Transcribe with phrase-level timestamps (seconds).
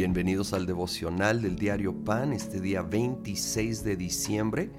[0.00, 4.70] Bienvenidos al devocional del diario Pan, este día 26 de diciembre.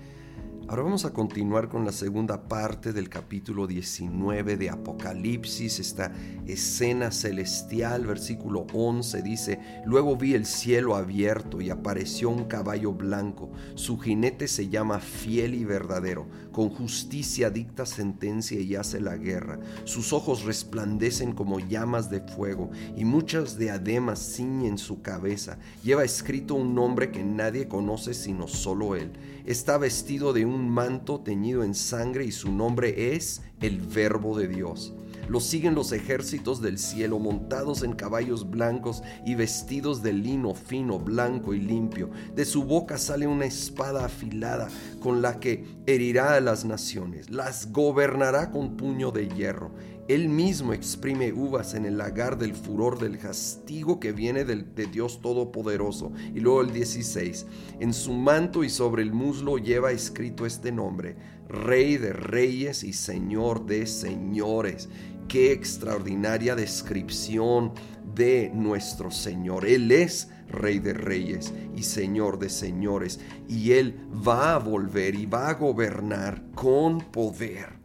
[0.72, 6.14] Ahora vamos a continuar con la segunda parte del capítulo 19 de Apocalipsis, esta
[6.48, 13.52] escena celestial, versículo 11 dice, luego vi el cielo abierto y apareció un caballo blanco,
[13.76, 19.60] su jinete se llama fiel y verdadero, con justicia dicta sentencia y hace la guerra,
[19.84, 26.56] sus ojos resplandecen como llamas de fuego y muchas diademas ciñen su cabeza, lleva escrito
[26.56, 29.12] un nombre que nadie conoce sino solo él,
[29.46, 34.48] está vestido de un manto teñido en sangre y su nombre es el Verbo de
[34.48, 34.94] Dios.
[35.28, 41.00] Lo siguen los ejércitos del cielo montados en caballos blancos y vestidos de lino fino,
[41.00, 42.10] blanco y limpio.
[42.36, 44.68] De su boca sale una espada afilada
[45.00, 49.72] con la que herirá a las naciones, las gobernará con puño de hierro.
[50.08, 55.22] Él mismo exprime uvas en el lagar del furor del castigo que viene de Dios
[55.22, 56.12] Todopoderoso.
[56.34, 57.46] Y luego el 16.
[57.80, 61.16] En su manto y sobre el muslo lleva escrito este nombre,
[61.48, 64.90] Rey de Reyes y Señor de Señores.
[65.28, 67.74] Qué extraordinaria descripción
[68.16, 69.66] de nuestro Señor.
[69.66, 73.20] Él es Rey de Reyes y Señor de Señores.
[73.48, 77.81] Y Él va a volver y va a gobernar con poder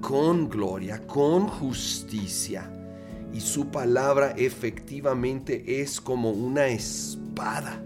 [0.00, 2.70] con gloria, con justicia.
[3.32, 7.80] Y su palabra efectivamente es como una espada.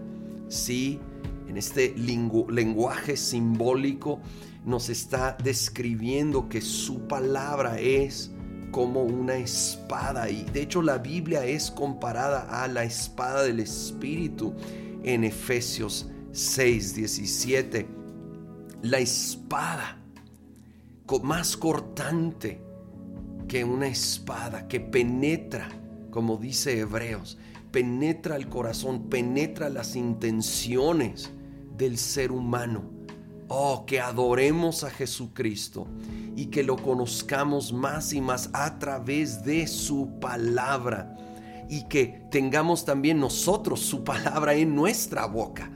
[0.48, 1.00] Sí,
[1.48, 4.20] en este lenguaje simbólico
[4.64, 8.30] nos está describiendo que su palabra es
[8.70, 10.30] como una espada.
[10.30, 14.54] Y de hecho la Biblia es comparada a la espada del Espíritu
[15.02, 17.86] en Efesios 6, 17.
[18.82, 20.03] La espada
[21.22, 22.62] más cortante
[23.46, 25.68] que una espada que penetra,
[26.10, 27.38] como dice Hebreos,
[27.70, 31.30] penetra el corazón, penetra las intenciones
[31.76, 32.90] del ser humano.
[33.48, 35.86] Oh, que adoremos a Jesucristo
[36.34, 41.14] y que lo conozcamos más y más a través de su palabra
[41.68, 45.70] y que tengamos también nosotros su palabra en nuestra boca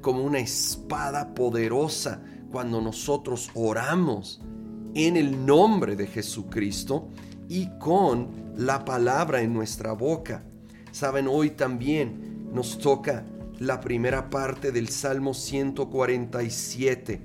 [0.00, 4.42] como una espada poderosa cuando nosotros oramos
[4.94, 7.08] en el nombre de Jesucristo
[7.48, 10.44] y con la palabra en nuestra boca.
[10.90, 13.24] Saben, hoy también nos toca
[13.58, 17.20] la primera parte del Salmo 147,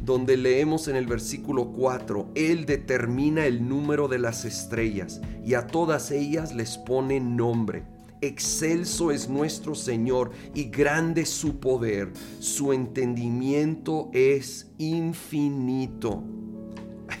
[0.00, 5.66] donde leemos en el versículo 4, Él determina el número de las estrellas y a
[5.66, 7.84] todas ellas les pone nombre.
[8.20, 12.12] Excelso es nuestro Señor y grande su poder.
[12.38, 16.22] Su entendimiento es infinito.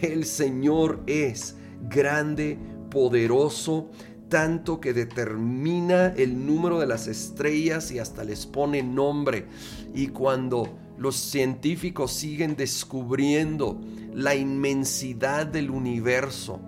[0.02, 1.54] El Señor es
[1.88, 2.58] grande,
[2.90, 3.88] poderoso,
[4.28, 9.46] tanto que determina el número de las estrellas y hasta les pone nombre.
[9.94, 13.80] Y cuando los científicos siguen descubriendo
[14.12, 16.60] la inmensidad del universo,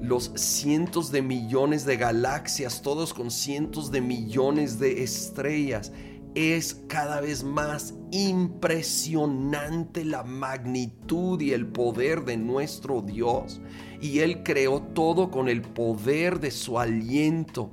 [0.00, 5.90] los cientos de millones de galaxias, todos con cientos de millones de estrellas,
[6.36, 13.62] es cada vez más impresionante la magnitud y el poder de nuestro Dios.
[14.02, 17.72] Y Él creó todo con el poder de su aliento.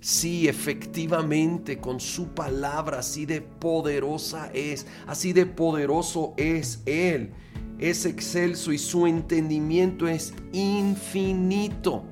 [0.00, 7.32] Sí, efectivamente, con su palabra, así de poderosa es, así de poderoso es Él.
[7.78, 12.04] Es excelso y su entendimiento es infinito.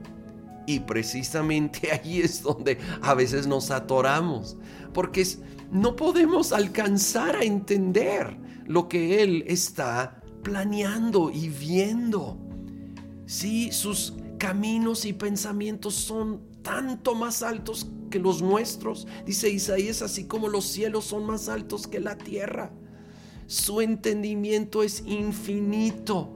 [0.71, 4.57] Y precisamente ahí es donde a veces nos atoramos,
[4.95, 5.27] porque
[5.73, 8.37] no podemos alcanzar a entender
[8.67, 12.39] lo que Él está planeando y viendo.
[13.27, 19.09] Sí, sus caminos y pensamientos son tanto más altos que los nuestros.
[19.27, 22.71] Dice Isaías, así como los cielos son más altos que la tierra.
[23.49, 26.31] Su entendimiento es infinito.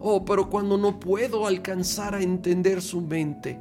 [0.00, 3.58] Oh, pero cuando no puedo alcanzar a entender su mente,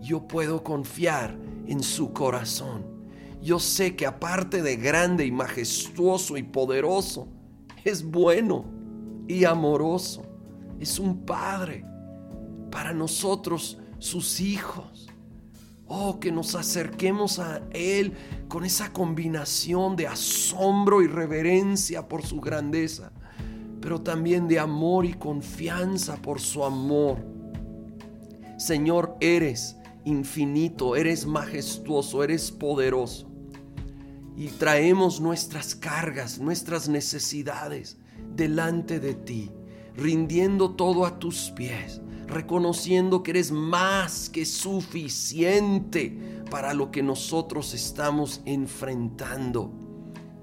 [0.00, 2.98] yo puedo confiar en su corazón
[3.40, 7.28] yo sé que aparte de grande y majestuoso y poderoso,
[7.84, 8.64] es bueno
[9.28, 10.22] y amoroso.
[10.80, 11.84] Es un Padre
[12.70, 15.08] para nosotros, sus hijos.
[15.86, 18.12] Oh, que nos acerquemos a Él
[18.48, 23.12] con esa combinación de asombro y reverencia por su grandeza,
[23.80, 27.24] pero también de amor y confianza por su amor.
[28.58, 29.77] Señor, eres
[30.08, 33.28] infinito, eres majestuoso, eres poderoso
[34.38, 37.98] y traemos nuestras cargas, nuestras necesidades
[38.36, 39.50] delante de ti,
[39.96, 46.16] rindiendo todo a tus pies, reconociendo que eres más que suficiente
[46.50, 49.72] para lo que nosotros estamos enfrentando.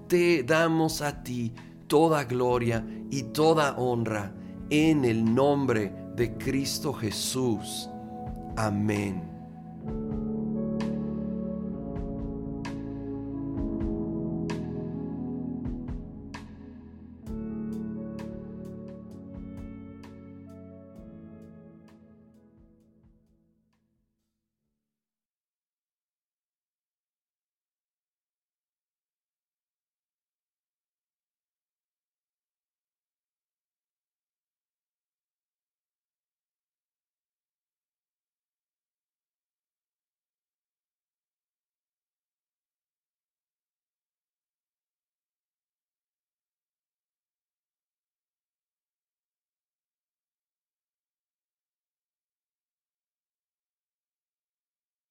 [0.10, 1.54] Te damos a ti
[1.88, 4.36] toda gloria y toda honra
[4.70, 7.90] en el nombre de Cristo Jesús.
[8.58, 9.35] Amén.